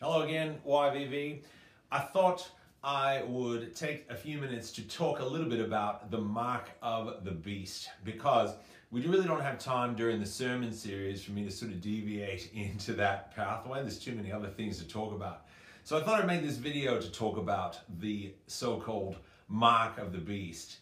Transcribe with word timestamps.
Hello 0.00 0.22
again, 0.22 0.60
YVV. 0.64 1.42
I 1.90 1.98
thought 1.98 2.48
I 2.84 3.24
would 3.26 3.74
take 3.74 4.06
a 4.08 4.14
few 4.14 4.38
minutes 4.38 4.70
to 4.74 4.82
talk 4.86 5.18
a 5.18 5.24
little 5.24 5.48
bit 5.48 5.58
about 5.58 6.12
the 6.12 6.20
mark 6.20 6.70
of 6.80 7.24
the 7.24 7.32
beast 7.32 7.90
because 8.04 8.52
we 8.92 9.04
really 9.04 9.26
don't 9.26 9.40
have 9.40 9.58
time 9.58 9.96
during 9.96 10.20
the 10.20 10.26
sermon 10.26 10.72
series 10.72 11.24
for 11.24 11.32
me 11.32 11.44
to 11.44 11.50
sort 11.50 11.72
of 11.72 11.80
deviate 11.80 12.52
into 12.54 12.92
that 12.92 13.34
pathway. 13.34 13.80
There's 13.80 13.98
too 13.98 14.14
many 14.14 14.30
other 14.30 14.46
things 14.46 14.78
to 14.78 14.86
talk 14.86 15.12
about. 15.12 15.46
So 15.82 15.98
I 15.98 16.04
thought 16.04 16.20
I'd 16.20 16.28
make 16.28 16.42
this 16.42 16.58
video 16.58 17.00
to 17.00 17.10
talk 17.10 17.36
about 17.36 17.80
the 17.98 18.34
so-called 18.46 19.16
mark 19.48 19.98
of 19.98 20.12
the 20.12 20.18
beast. 20.18 20.76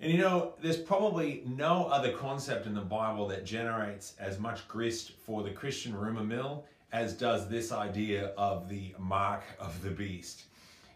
And 0.00 0.12
you 0.12 0.18
know, 0.18 0.52
there's 0.60 0.76
probably 0.76 1.44
no 1.46 1.86
other 1.86 2.12
concept 2.12 2.66
in 2.66 2.74
the 2.74 2.82
Bible 2.82 3.26
that 3.28 3.46
generates 3.46 4.12
as 4.18 4.38
much 4.38 4.68
grist 4.68 5.12
for 5.24 5.42
the 5.42 5.50
Christian 5.50 5.96
rumor 5.96 6.24
mill 6.24 6.66
as 6.94 7.12
does 7.12 7.48
this 7.48 7.72
idea 7.72 8.26
of 8.38 8.68
the 8.68 8.94
mark 9.00 9.42
of 9.58 9.82
the 9.82 9.90
beast. 9.90 10.44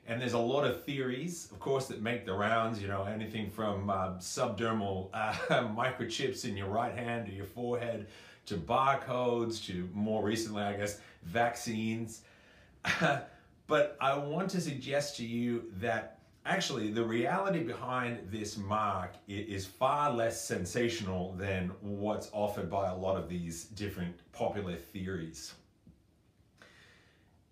And 0.06 0.22
there's 0.22 0.32
a 0.32 0.38
lot 0.38 0.64
of 0.64 0.84
theories, 0.84 1.48
of 1.50 1.58
course, 1.58 1.88
that 1.88 2.00
make 2.00 2.24
the 2.24 2.32
rounds, 2.32 2.80
you 2.80 2.86
know, 2.86 3.02
anything 3.02 3.50
from 3.50 3.90
uh, 3.90 4.10
subdermal 4.18 5.10
uh, 5.12 5.32
microchips 5.76 6.44
in 6.44 6.56
your 6.56 6.68
right 6.68 6.94
hand 6.94 7.28
or 7.28 7.32
your 7.32 7.44
forehead 7.44 8.06
to 8.46 8.54
barcodes 8.54 9.62
to 9.66 9.90
more 9.92 10.22
recently, 10.24 10.62
I 10.62 10.76
guess, 10.76 11.00
vaccines. 11.24 12.22
but 13.66 13.96
I 14.00 14.16
want 14.16 14.50
to 14.50 14.60
suggest 14.60 15.16
to 15.16 15.26
you 15.26 15.64
that 15.78 16.20
actually 16.46 16.92
the 16.92 17.04
reality 17.04 17.64
behind 17.64 18.20
this 18.30 18.56
mark 18.56 19.14
is 19.26 19.66
far 19.66 20.12
less 20.12 20.42
sensational 20.42 21.32
than 21.32 21.72
what's 21.80 22.30
offered 22.32 22.70
by 22.70 22.88
a 22.88 22.96
lot 22.96 23.16
of 23.16 23.28
these 23.28 23.64
different 23.64 24.14
popular 24.32 24.76
theories. 24.76 25.54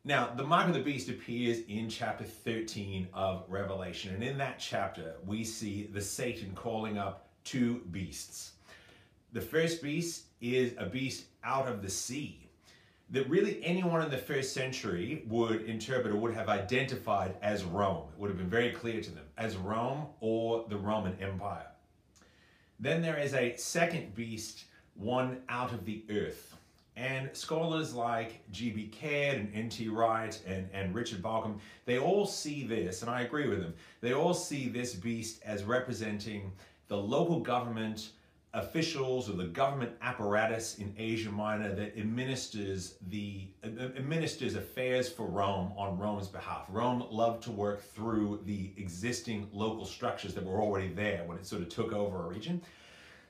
Now, 0.06 0.30
the 0.36 0.44
mark 0.44 0.68
of 0.68 0.74
the 0.74 0.80
beast 0.80 1.08
appears 1.08 1.62
in 1.66 1.88
chapter 1.88 2.22
13 2.22 3.08
of 3.12 3.44
Revelation. 3.48 4.14
And 4.14 4.22
in 4.22 4.38
that 4.38 4.60
chapter, 4.60 5.16
we 5.26 5.42
see 5.42 5.88
the 5.92 6.00
Satan 6.00 6.52
calling 6.54 6.96
up 6.96 7.28
two 7.42 7.80
beasts. 7.90 8.52
The 9.32 9.40
first 9.40 9.82
beast 9.82 10.26
is 10.40 10.74
a 10.78 10.86
beast 10.86 11.24
out 11.42 11.66
of 11.66 11.82
the 11.82 11.90
sea 11.90 12.48
that 13.10 13.28
really 13.28 13.60
anyone 13.64 14.00
in 14.00 14.08
the 14.08 14.16
first 14.16 14.52
century 14.52 15.24
would 15.26 15.62
interpret 15.62 16.14
or 16.14 16.18
would 16.18 16.34
have 16.34 16.48
identified 16.48 17.34
as 17.42 17.64
Rome. 17.64 18.04
It 18.12 18.20
would 18.20 18.30
have 18.30 18.38
been 18.38 18.48
very 18.48 18.70
clear 18.70 19.00
to 19.00 19.10
them 19.10 19.24
as 19.36 19.56
Rome 19.56 20.06
or 20.20 20.66
the 20.68 20.76
Roman 20.76 21.20
Empire. 21.20 21.66
Then 22.78 23.02
there 23.02 23.18
is 23.18 23.34
a 23.34 23.56
second 23.56 24.14
beast, 24.14 24.66
one 24.94 25.38
out 25.48 25.72
of 25.72 25.84
the 25.84 26.04
earth. 26.10 26.56
And 26.96 27.28
scholars 27.34 27.92
like 27.92 28.40
G.B. 28.52 28.88
Caird 28.88 29.36
and 29.38 29.54
N.T. 29.54 29.88
Wright 29.90 30.40
and, 30.46 30.66
and 30.72 30.94
Richard 30.94 31.20
Bauckham, 31.20 31.58
they 31.84 31.98
all 31.98 32.24
see 32.24 32.66
this, 32.66 33.02
and 33.02 33.10
I 33.10 33.20
agree 33.20 33.48
with 33.48 33.60
them, 33.60 33.74
they 34.00 34.14
all 34.14 34.32
see 34.32 34.68
this 34.68 34.94
beast 34.94 35.42
as 35.44 35.62
representing 35.64 36.52
the 36.88 36.96
local 36.96 37.40
government 37.40 38.10
officials 38.56 39.28
or 39.28 39.34
the 39.34 39.44
government 39.44 39.92
apparatus 40.00 40.78
in 40.78 40.94
Asia 40.96 41.30
Minor 41.30 41.74
that 41.74 41.98
administers 41.98 42.94
the 43.08 43.48
administers 43.62 44.54
affairs 44.54 45.08
for 45.10 45.26
Rome 45.26 45.72
on 45.76 45.98
Rome's 45.98 46.28
behalf. 46.28 46.64
Rome 46.70 47.04
loved 47.10 47.42
to 47.44 47.50
work 47.50 47.82
through 47.82 48.40
the 48.46 48.70
existing 48.78 49.48
local 49.52 49.84
structures 49.84 50.32
that 50.34 50.44
were 50.44 50.60
already 50.62 50.88
there 50.88 51.22
when 51.26 51.36
it 51.36 51.46
sort 51.46 51.60
of 51.60 51.68
took 51.68 51.92
over 51.92 52.24
a 52.24 52.28
region. 52.28 52.62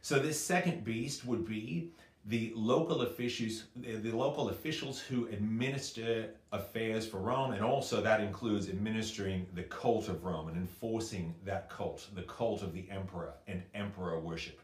So 0.01 0.21
this 0.21 0.41
second 0.41 0.85
beast 0.85 1.25
would 1.25 1.45
be 1.45 1.91
the 2.29 2.53
local 2.57 3.03
officials, 3.03 3.65
the 3.77 4.11
local 4.11 4.49
officials 4.49 4.99
who 4.99 5.27
administer 5.29 6.31
affairs 6.51 7.07
for 7.07 7.19
Rome, 7.19 7.53
and 7.53 7.65
also 7.65 8.01
that 8.03 8.21
includes 8.21 8.69
administering 8.69 9.47
the 9.55 9.63
cult 9.63 10.09
of 10.09 10.25
Rome 10.25 10.49
and 10.49 10.57
enforcing 10.57 11.35
that 11.45 11.71
cult, 11.71 12.09
the 12.15 12.23
cult 12.23 12.63
of 12.63 12.73
the 12.73 12.91
emperor 12.91 13.35
and 13.47 13.63
emperor 13.75 14.19
worship. 14.19 14.61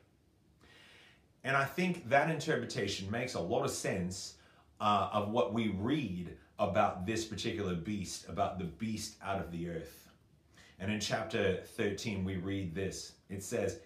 And 1.45 1.57
I 1.57 1.65
think 1.65 2.09
that 2.09 2.31
interpretation 2.31 3.09
makes 3.11 3.35
a 3.35 3.41
lot 3.41 3.65
of 3.65 3.71
sense 3.71 4.35
uh, 4.81 5.11
of 5.13 5.31
what 5.31 5.53
we 5.53 5.69
read 5.69 6.37
about 6.59 7.07
this 7.07 7.25
particular 7.25 7.75
beast, 7.75 8.29
about 8.29 8.59
the 8.59 8.65
beast 8.65 9.17
out 9.23 9.41
of 9.41 9.53
the 9.53 9.69
earth. 9.69 10.09
And 10.81 10.91
in 10.91 10.99
chapter 10.99 11.63
13, 11.77 12.25
we 12.25 12.37
read 12.37 12.75
this. 12.75 13.13
It 13.31 13.45
says, 13.45 13.79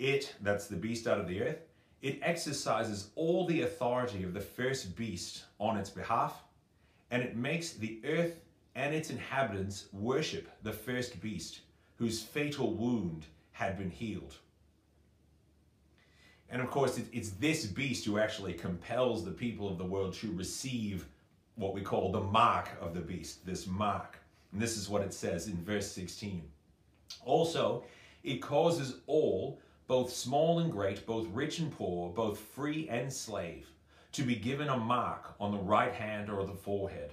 It, 0.00 0.34
that's 0.40 0.66
the 0.66 0.76
beast 0.76 1.06
out 1.06 1.20
of 1.20 1.28
the 1.28 1.42
earth, 1.42 1.60
it 2.02 2.18
exercises 2.22 3.10
all 3.14 3.46
the 3.46 3.62
authority 3.62 4.24
of 4.24 4.34
the 4.34 4.40
first 4.40 4.96
beast 4.96 5.44
on 5.60 5.76
its 5.76 5.88
behalf, 5.88 6.42
and 7.10 7.22
it 7.22 7.36
makes 7.36 7.72
the 7.72 8.00
earth 8.04 8.40
and 8.74 8.94
its 8.94 9.10
inhabitants 9.10 9.86
worship 9.92 10.50
the 10.62 10.72
first 10.72 11.20
beast, 11.20 11.60
whose 11.96 12.22
fatal 12.22 12.72
wound 12.74 13.26
had 13.52 13.78
been 13.78 13.90
healed. 13.90 14.34
And 16.50 16.60
of 16.60 16.70
course, 16.70 17.00
it's 17.12 17.30
this 17.30 17.64
beast 17.66 18.04
who 18.04 18.18
actually 18.18 18.54
compels 18.54 19.24
the 19.24 19.30
people 19.30 19.68
of 19.68 19.78
the 19.78 19.84
world 19.84 20.12
to 20.14 20.32
receive 20.32 21.06
what 21.54 21.74
we 21.74 21.82
call 21.82 22.10
the 22.10 22.20
mark 22.20 22.68
of 22.80 22.94
the 22.94 23.00
beast, 23.00 23.46
this 23.46 23.66
mark. 23.66 24.18
And 24.52 24.60
this 24.60 24.76
is 24.76 24.88
what 24.88 25.02
it 25.02 25.14
says 25.14 25.46
in 25.46 25.56
verse 25.64 25.90
16. 25.92 26.42
Also, 27.24 27.84
it 28.24 28.42
causes 28.42 28.96
all 29.06 29.60
both 29.92 30.10
small 30.10 30.60
and 30.60 30.72
great, 30.72 31.04
both 31.04 31.28
rich 31.34 31.58
and 31.58 31.70
poor, 31.70 32.08
both 32.08 32.38
free 32.38 32.88
and 32.88 33.12
slave, 33.12 33.68
to 34.10 34.22
be 34.22 34.34
given 34.34 34.70
a 34.70 34.76
mark 34.78 35.34
on 35.38 35.52
the 35.52 35.58
right 35.58 35.92
hand 35.92 36.30
or 36.30 36.46
the 36.46 36.54
forehead, 36.54 37.12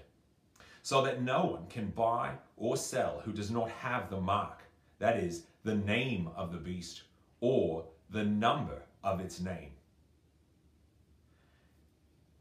so 0.81 1.01
that 1.01 1.21
no 1.21 1.43
one 1.43 1.67
can 1.67 1.87
buy 1.87 2.31
or 2.55 2.77
sell 2.77 3.21
who 3.25 3.33
does 3.33 3.51
not 3.51 3.69
have 3.69 4.09
the 4.09 4.21
mark, 4.21 4.63
that 4.97 5.17
is, 5.17 5.43
the 5.65 5.75
name 5.75 6.29
of 6.37 6.53
the 6.53 6.57
beast, 6.57 7.01
or 7.41 7.83
the 8.11 8.23
number 8.23 8.81
of 9.03 9.19
its 9.19 9.41
name. 9.41 9.71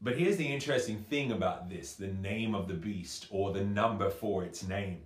But 0.01 0.17
here's 0.17 0.37
the 0.37 0.47
interesting 0.47 1.03
thing 1.09 1.33
about 1.33 1.69
this 1.69 1.95
the 1.95 2.13
name 2.13 2.55
of 2.55 2.69
the 2.69 2.75
beast, 2.75 3.27
or 3.29 3.51
the 3.51 3.65
number 3.65 4.09
for 4.09 4.45
its 4.45 4.65
name. 4.65 5.01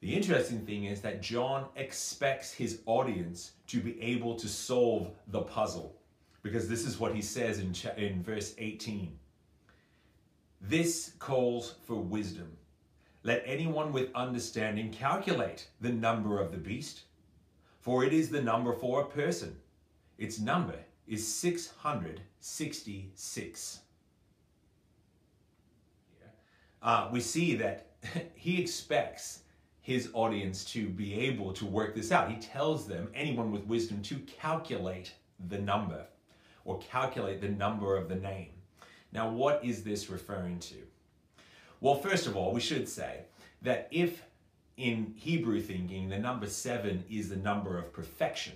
The 0.00 0.14
interesting 0.14 0.66
thing 0.66 0.84
is 0.84 1.00
that 1.00 1.22
John 1.22 1.66
expects 1.76 2.52
his 2.52 2.80
audience 2.86 3.52
to 3.68 3.80
be 3.80 4.00
able 4.00 4.34
to 4.36 4.48
solve 4.48 5.10
the 5.28 5.42
puzzle 5.42 5.96
because 6.42 6.68
this 6.68 6.86
is 6.86 7.00
what 7.00 7.14
he 7.14 7.22
says 7.22 7.58
in, 7.58 7.74
in 7.96 8.22
verse 8.22 8.54
18. 8.58 9.18
This 10.60 11.12
calls 11.18 11.76
for 11.82 11.96
wisdom. 11.96 12.56
Let 13.24 13.42
anyone 13.44 13.92
with 13.92 14.14
understanding 14.14 14.92
calculate 14.92 15.66
the 15.80 15.90
number 15.90 16.40
of 16.40 16.52
the 16.52 16.58
beast, 16.58 17.02
for 17.80 18.04
it 18.04 18.12
is 18.12 18.28
the 18.28 18.42
number 18.42 18.72
for 18.72 19.00
a 19.00 19.06
person. 19.06 19.56
Its 20.18 20.38
number 20.38 20.78
is 21.08 21.26
666. 21.26 23.80
Uh, 26.82 27.08
we 27.10 27.20
see 27.20 27.56
that 27.56 27.86
he 28.34 28.60
expects 28.60 29.40
his 29.86 30.10
audience 30.14 30.64
to 30.64 30.88
be 30.88 31.14
able 31.14 31.52
to 31.52 31.64
work 31.64 31.94
this 31.94 32.10
out. 32.10 32.28
He 32.28 32.34
tells 32.38 32.88
them, 32.88 33.08
anyone 33.14 33.52
with 33.52 33.64
wisdom, 33.66 34.02
to 34.02 34.16
calculate 34.40 35.12
the 35.48 35.58
number 35.58 36.04
or 36.64 36.80
calculate 36.80 37.40
the 37.40 37.50
number 37.50 37.96
of 37.96 38.08
the 38.08 38.16
name. 38.16 38.48
Now, 39.12 39.30
what 39.30 39.64
is 39.64 39.84
this 39.84 40.10
referring 40.10 40.58
to? 40.58 40.74
Well, 41.80 41.94
first 41.94 42.26
of 42.26 42.36
all, 42.36 42.52
we 42.52 42.60
should 42.60 42.88
say 42.88 43.20
that 43.62 43.86
if 43.92 44.24
in 44.76 45.14
Hebrew 45.14 45.60
thinking 45.60 46.08
the 46.08 46.18
number 46.18 46.48
seven 46.48 47.04
is 47.08 47.28
the 47.28 47.36
number 47.36 47.78
of 47.78 47.92
perfection, 47.92 48.54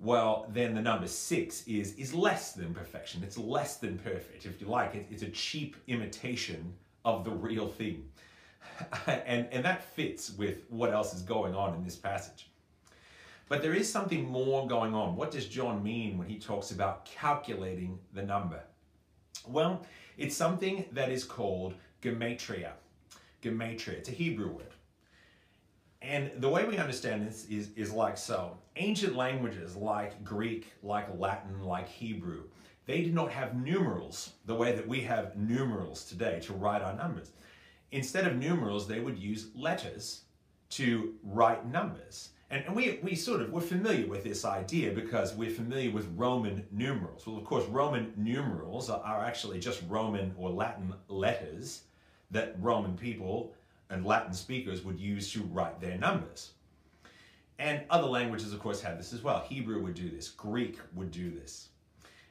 well, 0.00 0.50
then 0.52 0.74
the 0.74 0.82
number 0.82 1.06
six 1.06 1.64
is, 1.68 1.94
is 1.94 2.12
less 2.12 2.50
than 2.50 2.74
perfection. 2.74 3.22
It's 3.22 3.38
less 3.38 3.76
than 3.76 3.96
perfect. 3.96 4.44
If 4.44 4.60
you 4.60 4.66
like, 4.66 4.96
it, 4.96 5.06
it's 5.08 5.22
a 5.22 5.30
cheap 5.30 5.76
imitation 5.86 6.74
of 7.04 7.22
the 7.22 7.30
real 7.30 7.68
thing. 7.68 8.08
and, 9.06 9.46
and 9.50 9.64
that 9.64 9.82
fits 9.82 10.30
with 10.30 10.64
what 10.68 10.92
else 10.92 11.14
is 11.14 11.22
going 11.22 11.54
on 11.54 11.74
in 11.74 11.84
this 11.84 11.96
passage. 11.96 12.48
But 13.48 13.62
there 13.62 13.74
is 13.74 13.90
something 13.90 14.28
more 14.28 14.66
going 14.66 14.94
on. 14.94 15.16
What 15.16 15.30
does 15.30 15.46
John 15.46 15.82
mean 15.82 16.18
when 16.18 16.28
he 16.28 16.38
talks 16.38 16.70
about 16.70 17.06
calculating 17.06 17.98
the 18.12 18.22
number? 18.22 18.62
Well, 19.46 19.86
it's 20.18 20.36
something 20.36 20.84
that 20.92 21.10
is 21.10 21.24
called 21.24 21.74
gematria. 22.02 22.72
Gematria, 23.42 23.94
it's 23.94 24.08
a 24.08 24.12
Hebrew 24.12 24.50
word. 24.50 24.74
And 26.02 26.30
the 26.38 26.48
way 26.48 26.64
we 26.64 26.76
understand 26.76 27.26
this 27.26 27.46
is, 27.46 27.70
is 27.74 27.90
like 27.90 28.18
so. 28.18 28.56
Ancient 28.76 29.16
languages 29.16 29.74
like 29.74 30.22
Greek, 30.22 30.72
like 30.82 31.08
Latin, 31.18 31.64
like 31.64 31.88
Hebrew, 31.88 32.44
they 32.86 33.02
did 33.02 33.14
not 33.14 33.30
have 33.30 33.56
numerals 33.56 34.32
the 34.46 34.54
way 34.54 34.72
that 34.72 34.86
we 34.86 35.00
have 35.00 35.36
numerals 35.36 36.04
today 36.04 36.40
to 36.40 36.52
write 36.52 36.82
our 36.82 36.94
numbers 36.94 37.32
instead 37.92 38.26
of 38.26 38.36
numerals, 38.36 38.86
they 38.86 39.00
would 39.00 39.18
use 39.18 39.48
letters 39.54 40.22
to 40.70 41.14
write 41.22 41.66
numbers. 41.66 42.30
And, 42.50 42.64
and 42.66 42.74
we, 42.74 42.98
we 43.02 43.14
sort 43.14 43.42
of, 43.42 43.50
we're 43.50 43.60
familiar 43.60 44.06
with 44.06 44.24
this 44.24 44.44
idea 44.44 44.92
because 44.92 45.34
we're 45.34 45.50
familiar 45.50 45.90
with 45.90 46.06
Roman 46.16 46.66
numerals. 46.70 47.26
Well, 47.26 47.36
of 47.36 47.44
course, 47.44 47.66
Roman 47.66 48.12
numerals 48.16 48.88
are, 48.88 49.02
are 49.02 49.24
actually 49.24 49.58
just 49.58 49.82
Roman 49.88 50.34
or 50.36 50.50
Latin 50.50 50.94
letters 51.08 51.82
that 52.30 52.56
Roman 52.60 52.96
people 52.96 53.54
and 53.90 54.04
Latin 54.04 54.32
speakers 54.32 54.84
would 54.84 55.00
use 55.00 55.32
to 55.32 55.42
write 55.44 55.80
their 55.80 55.98
numbers. 55.98 56.52
And 57.58 57.82
other 57.90 58.06
languages, 58.06 58.52
of 58.52 58.60
course, 58.60 58.80
had 58.80 58.98
this 58.98 59.12
as 59.12 59.22
well. 59.22 59.40
Hebrew 59.40 59.82
would 59.82 59.94
do 59.94 60.10
this, 60.10 60.28
Greek 60.28 60.78
would 60.94 61.10
do 61.10 61.30
this. 61.30 61.68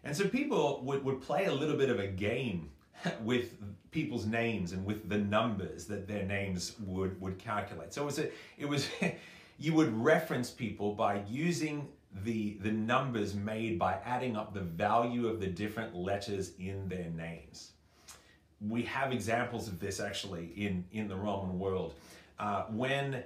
And 0.03 0.15
so 0.15 0.27
people 0.27 0.81
would, 0.86 1.03
would 1.03 1.21
play 1.21 1.45
a 1.45 1.53
little 1.53 1.75
bit 1.75 1.89
of 1.89 2.00
a 2.00 2.07
game 2.07 2.69
with 3.22 3.56
people's 3.92 4.26
names 4.26 4.72
and 4.72 4.86
with 4.86 5.10
the 5.10 5.18
numbers 5.18 5.86
that 5.86 6.08
their 6.08 6.24
names 6.24 6.74
would, 6.86 7.20
would 7.22 7.38
calculate. 7.38 7.94
So 7.94 8.04
it 8.04 8.06
was, 8.06 8.20
a, 8.20 8.32
it 8.58 8.70
was 8.70 8.88
you 9.60 9.74
would 9.74 9.96
reference 10.04 10.50
people 10.50 10.94
by 10.94 11.24
using 11.30 11.88
the, 12.24 12.58
the 12.62 12.72
numbers 12.72 13.36
made 13.36 13.78
by 13.78 13.98
adding 14.06 14.36
up 14.36 14.54
the 14.54 14.62
value 14.62 15.28
of 15.28 15.40
the 15.40 15.48
different 15.48 15.96
letters 15.96 16.52
in 16.60 16.88
their 16.88 17.10
names. 17.10 17.72
We 18.62 18.84
have 18.84 19.12
examples 19.12 19.68
of 19.68 19.80
this 19.80 20.00
actually 20.00 20.52
in, 20.56 20.86
in 20.92 21.08
the 21.08 21.16
Roman 21.16 21.60
world. 21.60 21.94
Uh, 22.40 22.64
when 22.70 23.24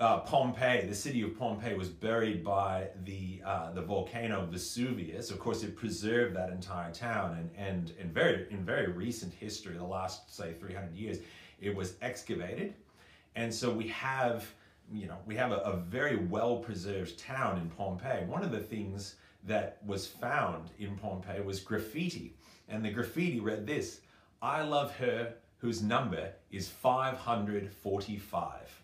uh, 0.00 0.20
Pompeii, 0.20 0.86
the 0.86 0.94
city 0.94 1.20
of 1.22 1.38
Pompeii, 1.38 1.74
was 1.74 1.88
buried 1.88 2.44
by 2.44 2.88
the 3.04 3.40
uh, 3.44 3.72
the 3.72 3.82
volcano 3.82 4.46
Vesuvius. 4.46 5.30
Of 5.30 5.38
course, 5.38 5.62
it 5.62 5.76
preserved 5.76 6.34
that 6.36 6.50
entire 6.50 6.92
town, 6.92 7.36
and 7.38 7.50
and 7.56 7.92
in 7.98 8.12
very 8.12 8.46
in 8.50 8.64
very 8.64 8.90
recent 8.90 9.32
history, 9.32 9.76
the 9.76 9.84
last 9.84 10.34
say 10.34 10.54
300 10.54 10.94
years, 10.94 11.18
it 11.60 11.74
was 11.74 11.94
excavated, 12.02 12.74
and 13.36 13.54
so 13.54 13.70
we 13.70 13.88
have 13.88 14.52
you 14.92 15.06
know 15.06 15.18
we 15.26 15.36
have 15.36 15.52
a, 15.52 15.58
a 15.58 15.76
very 15.76 16.16
well 16.16 16.58
preserved 16.58 17.18
town 17.18 17.58
in 17.58 17.70
Pompeii. 17.70 18.24
One 18.26 18.42
of 18.42 18.52
the 18.52 18.60
things 18.60 19.14
that 19.44 19.78
was 19.84 20.06
found 20.06 20.70
in 20.78 20.96
Pompeii 20.96 21.40
was 21.40 21.60
graffiti, 21.60 22.34
and 22.68 22.84
the 22.84 22.90
graffiti 22.90 23.40
read 23.40 23.66
this: 23.66 24.00
"I 24.40 24.62
love 24.62 24.94
her 24.96 25.34
whose 25.58 25.82
number 25.82 26.32
is 26.50 26.68
545." 26.68 28.81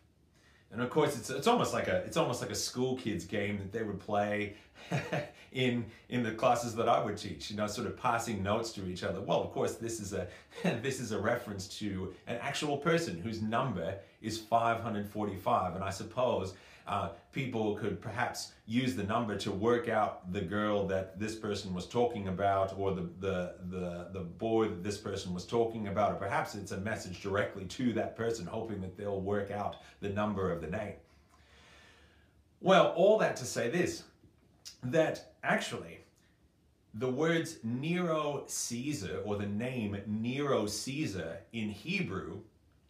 And 0.70 0.82
of 0.82 0.90
course, 0.90 1.16
it's, 1.16 1.30
it's 1.30 1.46
almost 1.46 1.72
like 1.72 1.88
a 1.88 1.96
it's 1.98 2.16
almost 2.16 2.42
like 2.42 2.50
a 2.50 2.54
school 2.54 2.96
kids 2.96 3.24
game 3.24 3.58
that 3.58 3.72
they 3.72 3.82
would 3.82 4.00
play 4.00 4.56
in 5.52 5.86
in 6.08 6.22
the 6.22 6.32
classes 6.32 6.74
that 6.76 6.88
I 6.88 7.02
would 7.02 7.16
teach. 7.16 7.50
You 7.50 7.56
know, 7.56 7.66
sort 7.66 7.86
of 7.86 7.96
passing 7.96 8.42
notes 8.42 8.72
to 8.72 8.86
each 8.86 9.02
other. 9.02 9.20
Well, 9.20 9.42
of 9.42 9.50
course, 9.52 9.74
this 9.74 10.00
is 10.00 10.12
a 10.12 10.28
this 10.82 11.00
is 11.00 11.12
a 11.12 11.18
reference 11.18 11.68
to 11.78 12.14
an 12.26 12.38
actual 12.40 12.76
person 12.76 13.18
whose 13.18 13.42
number 13.42 13.96
is 14.20 14.38
545, 14.38 15.74
and 15.74 15.84
I 15.84 15.90
suppose 15.90 16.54
uh, 16.88 17.10
people 17.32 17.74
could 17.74 18.00
perhaps 18.00 18.52
use 18.66 18.96
the 18.96 19.04
number 19.04 19.36
to 19.36 19.52
work 19.52 19.88
out 19.88 20.32
the 20.32 20.40
girl 20.40 20.86
that 20.86 21.20
this 21.20 21.34
person 21.34 21.74
was 21.74 21.86
talking 21.86 22.28
about 22.28 22.74
or 22.78 22.94
the, 22.94 23.10
the, 23.20 23.54
the, 23.68 24.08
the 24.14 24.20
boy 24.20 24.68
that 24.68 24.82
this 24.82 24.96
person 24.96 25.34
was 25.34 25.44
talking 25.44 25.88
about, 25.88 26.12
or 26.12 26.14
perhaps 26.14 26.54
it's 26.54 26.72
a 26.72 26.78
message 26.78 27.20
directly 27.20 27.66
to 27.66 27.92
that 27.92 28.16
person, 28.16 28.46
hoping 28.46 28.80
that 28.80 28.96
they'll 28.96 29.20
work 29.20 29.50
out 29.50 29.76
the 30.00 30.08
number 30.08 30.50
of 30.50 30.62
the 30.62 30.66
name. 30.66 30.94
Well, 32.60 32.94
all 32.96 33.18
that 33.18 33.36
to 33.36 33.44
say 33.44 33.68
this 33.68 34.04
that 34.82 35.32
actually, 35.42 36.00
the 36.94 37.10
words 37.10 37.58
Nero 37.62 38.44
Caesar 38.46 39.20
or 39.24 39.36
the 39.36 39.46
name 39.46 40.00
Nero 40.06 40.66
Caesar 40.66 41.40
in 41.52 41.68
Hebrew 41.68 42.40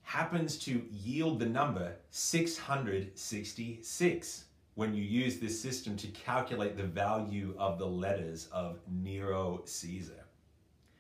happens 0.02 0.58
to 0.58 0.84
yield 0.90 1.38
the 1.38 1.46
number 1.46 1.94
666 2.10 4.44
when 4.74 4.92
you 4.94 5.02
use 5.02 5.38
this 5.38 5.58
system 5.60 5.96
to 5.96 6.06
calculate 6.08 6.76
the 6.76 6.84
value 6.84 7.54
of 7.58 7.78
the 7.78 7.86
letters 7.86 8.48
of 8.52 8.78
Nero 8.88 9.62
Caesar. 9.64 10.24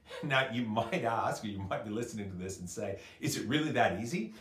Now, 0.22 0.48
you 0.50 0.64
might 0.64 1.04
ask, 1.04 1.44
or 1.44 1.48
you 1.48 1.58
might 1.58 1.84
be 1.84 1.90
listening 1.90 2.30
to 2.30 2.36
this 2.36 2.60
and 2.60 2.68
say, 2.68 2.98
is 3.20 3.36
it 3.36 3.46
really 3.46 3.70
that 3.72 4.00
easy? 4.00 4.34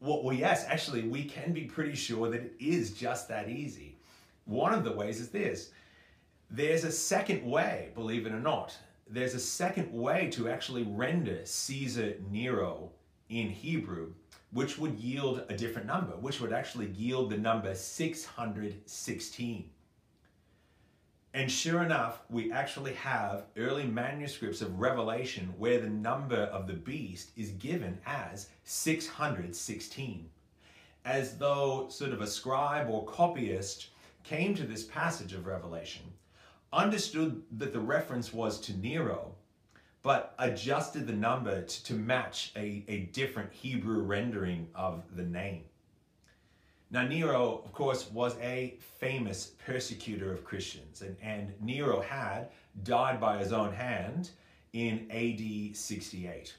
Well, 0.00 0.22
well, 0.22 0.34
yes, 0.34 0.66
actually, 0.68 1.02
we 1.02 1.24
can 1.24 1.52
be 1.52 1.62
pretty 1.62 1.94
sure 1.94 2.30
that 2.30 2.40
it 2.40 2.54
is 2.60 2.92
just 2.92 3.28
that 3.28 3.48
easy. 3.48 3.95
One 4.46 4.72
of 4.72 4.84
the 4.84 4.92
ways 4.92 5.20
is 5.20 5.28
this 5.28 5.70
there's 6.50 6.84
a 6.84 6.92
second 6.92 7.44
way, 7.44 7.90
believe 7.94 8.26
it 8.26 8.32
or 8.32 8.40
not. 8.40 8.76
There's 9.08 9.34
a 9.34 9.40
second 9.40 9.92
way 9.92 10.30
to 10.30 10.48
actually 10.48 10.84
render 10.84 11.44
Caesar 11.44 12.14
Nero 12.30 12.92
in 13.28 13.50
Hebrew, 13.50 14.12
which 14.52 14.78
would 14.78 14.98
yield 14.98 15.44
a 15.48 15.56
different 15.56 15.88
number, 15.88 16.12
which 16.16 16.40
would 16.40 16.52
actually 16.52 16.86
yield 16.90 17.30
the 17.30 17.36
number 17.36 17.74
616. 17.74 19.70
And 21.34 21.50
sure 21.52 21.82
enough, 21.82 22.22
we 22.30 22.50
actually 22.50 22.94
have 22.94 23.46
early 23.56 23.84
manuscripts 23.84 24.62
of 24.62 24.78
Revelation 24.78 25.52
where 25.58 25.80
the 25.80 25.90
number 25.90 26.36
of 26.36 26.66
the 26.66 26.72
beast 26.72 27.30
is 27.36 27.50
given 27.50 27.98
as 28.06 28.48
616. 28.64 30.30
As 31.04 31.36
though 31.36 31.88
sort 31.90 32.12
of 32.12 32.22
a 32.22 32.26
scribe 32.26 32.88
or 32.88 33.04
copyist 33.04 33.88
came 34.28 34.54
to 34.54 34.64
this 34.64 34.84
passage 34.84 35.32
of 35.32 35.46
Revelation, 35.46 36.02
understood 36.72 37.42
that 37.58 37.72
the 37.72 37.80
reference 37.80 38.32
was 38.32 38.60
to 38.60 38.76
Nero, 38.76 39.34
but 40.02 40.34
adjusted 40.38 41.06
the 41.06 41.12
number 41.12 41.62
to, 41.62 41.84
to 41.84 41.92
match 41.94 42.52
a, 42.56 42.84
a 42.88 43.00
different 43.12 43.52
Hebrew 43.52 44.00
rendering 44.00 44.68
of 44.74 45.04
the 45.14 45.22
name. 45.22 45.64
Now, 46.90 47.06
Nero, 47.06 47.62
of 47.64 47.72
course, 47.72 48.10
was 48.10 48.36
a 48.40 48.76
famous 49.00 49.52
persecutor 49.64 50.32
of 50.32 50.44
Christians, 50.44 51.02
and, 51.02 51.16
and 51.20 51.52
Nero 51.60 52.00
had 52.00 52.50
died 52.84 53.20
by 53.20 53.38
his 53.38 53.52
own 53.52 53.72
hand 53.72 54.30
in 54.72 55.06
AD 55.10 55.76
68. 55.76 56.54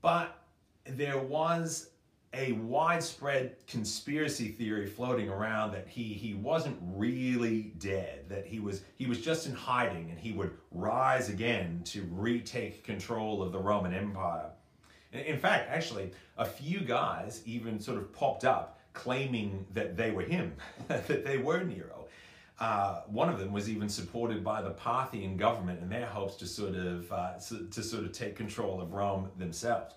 But 0.00 0.38
there 0.86 1.18
was 1.18 1.90
a 2.34 2.52
widespread 2.52 3.54
conspiracy 3.66 4.48
theory 4.48 4.86
floating 4.86 5.28
around 5.28 5.72
that 5.72 5.86
he 5.86 6.04
he 6.14 6.34
wasn't 6.34 6.78
really 6.82 7.74
dead 7.78 8.24
that 8.28 8.46
he 8.46 8.58
was 8.58 8.82
he 8.96 9.06
was 9.06 9.20
just 9.20 9.46
in 9.46 9.54
hiding 9.54 10.10
and 10.10 10.18
he 10.18 10.32
would 10.32 10.50
rise 10.70 11.28
again 11.28 11.82
to 11.84 12.06
retake 12.10 12.84
control 12.84 13.42
of 13.42 13.52
the 13.52 13.58
Roman 13.58 13.92
Empire. 13.92 14.50
In 15.12 15.38
fact 15.38 15.70
actually 15.70 16.12
a 16.38 16.44
few 16.44 16.80
guys 16.80 17.42
even 17.44 17.78
sort 17.78 17.98
of 17.98 18.12
popped 18.12 18.44
up 18.44 18.78
claiming 18.94 19.66
that 19.74 19.96
they 19.96 20.10
were 20.10 20.22
him 20.22 20.54
that 20.88 21.24
they 21.24 21.36
were 21.36 21.62
Nero. 21.62 22.06
Uh, 22.58 23.00
one 23.08 23.28
of 23.28 23.40
them 23.40 23.52
was 23.52 23.68
even 23.68 23.88
supported 23.88 24.44
by 24.44 24.62
the 24.62 24.70
Parthian 24.70 25.36
government 25.36 25.82
in 25.82 25.88
their 25.88 26.06
hopes 26.06 26.36
to 26.36 26.46
sort 26.46 26.76
of 26.76 27.12
uh, 27.12 27.32
to 27.70 27.82
sort 27.82 28.04
of 28.04 28.12
take 28.12 28.36
control 28.36 28.80
of 28.80 28.92
Rome 28.92 29.28
themselves 29.36 29.94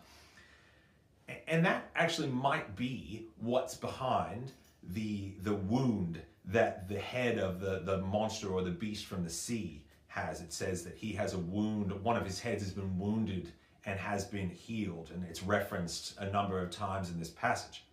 and 1.47 1.65
that 1.65 1.89
actually 1.95 2.27
might 2.29 2.75
be 2.75 3.27
what's 3.39 3.75
behind 3.75 4.51
the 4.83 5.33
the 5.41 5.53
wound 5.53 6.21
that 6.45 6.87
the 6.87 6.99
head 6.99 7.37
of 7.39 7.59
the 7.59 7.81
the 7.85 7.97
monster 8.01 8.49
or 8.49 8.61
the 8.61 8.71
beast 8.71 9.05
from 9.05 9.23
the 9.23 9.29
sea 9.29 9.83
has. 10.07 10.41
It 10.41 10.53
says 10.53 10.83
that 10.83 10.95
he 10.95 11.13
has 11.13 11.33
a 11.33 11.39
wound 11.39 11.91
one 12.03 12.17
of 12.17 12.25
his 12.25 12.39
heads 12.39 12.63
has 12.63 12.73
been 12.73 12.97
wounded 12.97 13.51
and 13.85 13.99
has 13.99 14.25
been 14.25 14.49
healed 14.49 15.11
and 15.13 15.23
it's 15.23 15.43
referenced 15.43 16.17
a 16.19 16.29
number 16.29 16.59
of 16.59 16.71
times 16.71 17.09
in 17.09 17.19
this 17.19 17.29
passage. 17.29 17.83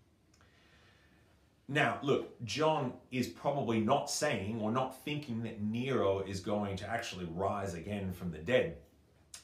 Now 1.69 1.99
look 2.03 2.45
john 2.45 2.93
is 3.11 3.29
probably 3.29 3.81
not 3.81 4.11
saying 4.11 4.61
or 4.61 4.71
not 4.71 5.03
thinking 5.05 5.43
that 5.45 5.63
nero 5.63 6.21
is 6.21 6.41
going 6.41 6.77
to 6.77 6.89
actually 6.89 7.27
rise 7.33 7.75
again 7.75 8.13
from 8.13 8.31
the 8.31 8.39
dead 8.39 8.77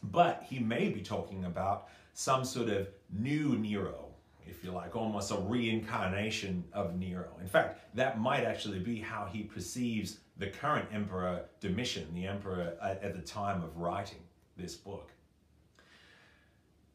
but 0.03 0.45
he 0.49 0.59
may 0.59 0.89
be 0.89 1.01
talking 1.01 1.45
about 1.45 1.89
some 2.15 2.45
sort 2.45 2.69
of 2.69 2.89
new 3.13 3.57
Nero, 3.57 4.07
if 4.47 4.65
you 4.65 4.71
like, 4.71 4.97
almost 4.97 5.31
a 5.31 5.37
reincarnation 5.37 6.65
of 6.73 6.97
Nero. 6.99 7.37
In 7.41 7.47
fact, 7.47 7.81
that 7.95 8.21
might 8.21 8.45
actually 8.45 8.79
be 8.79 8.99
how 8.99 9.29
he 9.31 9.43
perceives 9.43 10.19
the 10.37 10.49
current 10.49 10.89
emperor 10.93 11.45
Domitian, 11.61 12.13
the 12.15 12.27
emperor 12.27 12.77
at 12.81 13.15
the 13.15 13.23
time 13.23 13.63
of 13.63 13.77
writing 13.77 14.21
this 14.57 14.75
book. 14.75 15.11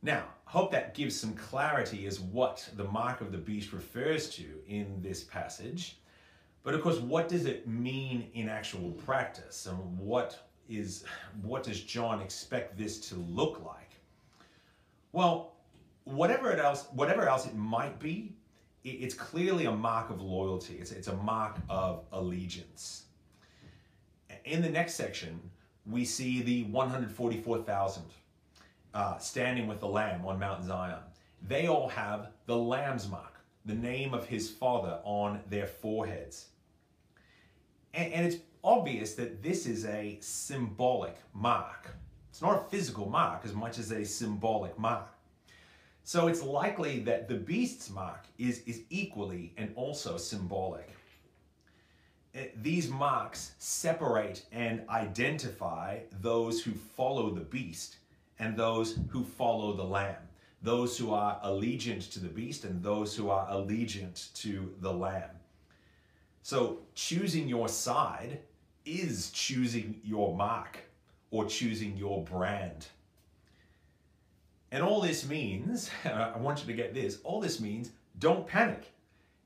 Now, 0.01 0.25
hope 0.45 0.71
that 0.71 0.93
gives 0.93 1.17
some 1.17 1.33
clarity 1.33 2.05
as 2.07 2.19
what 2.19 2.67
the 2.75 2.83
mark 2.83 3.21
of 3.21 3.31
the 3.31 3.37
beast 3.37 3.71
refers 3.71 4.29
to 4.31 4.45
in 4.67 5.01
this 5.01 5.23
passage. 5.23 5.97
But 6.63 6.73
of 6.73 6.81
course, 6.81 6.99
what 6.99 7.29
does 7.29 7.45
it 7.45 7.67
mean 7.67 8.29
in 8.33 8.49
actual 8.49 8.91
practice? 8.91 9.65
And 9.65 9.97
what 9.97 10.49
is 10.69 11.03
what 11.41 11.63
does 11.63 11.81
John 11.81 12.21
expect 12.21 12.77
this 12.77 12.99
to 13.09 13.15
look 13.15 13.61
like? 13.65 13.91
Well, 15.11 15.53
whatever 16.05 16.51
it 16.51 16.59
else, 16.59 16.87
whatever 16.91 17.27
else 17.27 17.45
it 17.45 17.55
might 17.55 17.99
be, 17.99 18.33
it's 18.83 19.13
clearly 19.13 19.65
a 19.65 19.71
mark 19.71 20.09
of 20.09 20.21
loyalty. 20.21 20.75
It's, 20.75 20.91
it's 20.91 21.07
a 21.07 21.15
mark 21.15 21.57
of 21.69 22.03
allegiance. 22.11 23.03
In 24.45 24.61
the 24.61 24.69
next 24.69 24.95
section, 24.95 25.39
we 25.85 26.03
see 26.03 26.41
the 26.41 26.63
144,000 26.65 28.03
uh, 28.93 29.17
standing 29.17 29.67
with 29.67 29.79
the 29.79 29.87
Lamb 29.87 30.25
on 30.25 30.39
Mount 30.39 30.65
Zion. 30.65 30.99
They 31.47 31.67
all 31.67 31.87
have 31.89 32.27
the 32.45 32.57
Lamb's 32.57 33.09
mark, 33.09 33.39
the 33.65 33.73
name 33.73 34.13
of 34.13 34.25
his 34.25 34.49
father 34.49 34.99
on 35.03 35.39
their 35.49 35.67
foreheads. 35.67 36.47
And, 37.93 38.11
and 38.13 38.25
it's 38.25 38.41
obvious 38.63 39.13
that 39.15 39.41
this 39.41 39.65
is 39.65 39.85
a 39.85 40.17
symbolic 40.21 41.17
mark 41.33 41.95
it's 42.33 42.41
not 42.41 42.65
a 42.65 42.69
physical 42.71 43.07
mark 43.07 43.41
as 43.45 43.53
much 43.53 43.77
as 43.77 43.91
a 43.91 44.03
symbolic 44.03 44.79
mark. 44.79 45.07
So 46.03 46.27
it's 46.27 46.43
likely 46.43 46.99
that 46.99 47.29
the 47.29 47.35
beast's 47.35 47.89
mark 47.89 48.25
is, 48.37 48.61
is 48.65 48.81
equally 48.89 49.53
and 49.57 49.71
also 49.75 50.17
symbolic. 50.17 50.89
Eh, 52.35 52.47
these 52.61 52.89
marks 52.89 53.53
separate 53.57 54.45
and 54.51 54.81
identify 54.89 55.99
those 56.21 56.61
who 56.61 56.71
follow 56.71 57.29
the 57.29 57.41
beast 57.41 57.97
and 58.39 58.57
those 58.57 58.99
who 59.09 59.23
follow 59.23 59.73
the 59.73 59.83
lamb, 59.83 60.27
those 60.61 60.97
who 60.97 61.13
are 61.13 61.39
allegiant 61.45 62.11
to 62.11 62.19
the 62.19 62.27
beast 62.27 62.65
and 62.65 62.83
those 62.83 63.15
who 63.15 63.29
are 63.29 63.47
allegiant 63.47 64.33
to 64.33 64.73
the 64.81 64.91
lamb. 64.91 65.29
So 66.41 66.79
choosing 66.95 67.47
your 67.47 67.69
side 67.69 68.39
is 68.85 69.31
choosing 69.31 70.01
your 70.03 70.35
mark 70.35 70.79
or 71.31 71.45
choosing 71.45 71.95
your 71.95 72.23
brand. 72.25 72.87
And 74.73 74.81
all 74.81 75.01
this 75.01 75.29
means, 75.29 75.91
I 76.03 76.35
want 76.39 76.59
you 76.59 76.65
to 76.65 76.73
get 76.73 76.95
this, 76.95 77.19
all 77.23 77.39
this 77.39 77.61
means 77.61 77.91
don't 78.17 78.47
panic. 78.47 78.91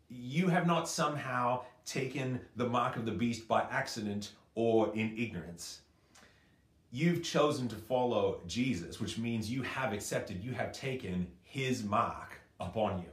You 0.10 0.48
have 0.48 0.66
not 0.66 0.88
somehow 0.88 1.66
taken 1.86 2.40
the 2.56 2.66
mark 2.66 2.96
of 2.96 3.06
the 3.06 3.12
beast 3.12 3.46
by 3.46 3.64
accident 3.70 4.32
or 4.56 4.90
in 4.96 5.14
ignorance. 5.18 5.82
You've 6.92 7.24
chosen 7.24 7.68
to 7.68 7.76
follow 7.76 8.40
Jesus, 8.48 9.02
which 9.02 9.18
means 9.18 9.52
you 9.52 9.64
have 9.64 9.92
accepted, 9.92 10.42
you 10.42 10.54
have 10.54 10.72
taken 10.72 11.28
his 11.44 11.84
mark 11.84 12.40
upon 12.62 13.00
you. 13.00 13.10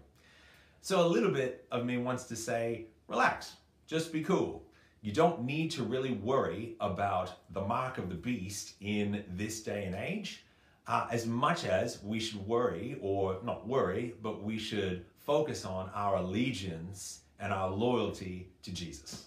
So 0.82 1.04
a 1.04 1.08
little 1.08 1.32
bit 1.32 1.66
of 1.72 1.84
me 1.84 1.96
wants 1.96 2.24
to 2.26 2.36
say, 2.36 2.86
relax, 3.08 3.54
just 3.88 4.12
be 4.12 4.22
cool. 4.22 4.62
You 5.02 5.10
don't 5.10 5.42
need 5.42 5.72
to 5.72 5.82
really 5.82 6.12
worry 6.12 6.76
about 6.80 7.32
the 7.50 7.62
mark 7.62 7.98
of 7.98 8.08
the 8.08 8.14
beast 8.14 8.74
in 8.80 9.24
this 9.34 9.64
day 9.64 9.84
and 9.86 9.96
age 9.96 10.43
uh, 10.86 11.06
as 11.10 11.26
much 11.26 11.64
as 11.64 12.02
we 12.02 12.20
should 12.20 12.46
worry, 12.46 12.98
or 13.00 13.38
not 13.42 13.66
worry, 13.66 14.14
but 14.22 14.42
we 14.42 14.58
should 14.58 15.04
focus 15.18 15.64
on 15.64 15.90
our 15.94 16.16
allegiance 16.16 17.20
and 17.40 17.52
our 17.52 17.70
loyalty 17.70 18.48
to 18.62 18.70
Jesus. 18.72 19.26